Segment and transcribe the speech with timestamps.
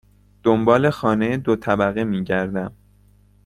[0.43, 2.71] دنبال خانه دو طبقه می گردم.